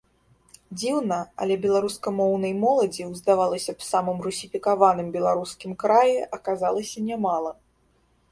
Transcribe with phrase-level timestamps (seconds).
[0.77, 7.51] Дзіўна, але беларускамоўнай моладзі ў, здавалася б, самым русіфікаваным беларускім краі аказалася нямала.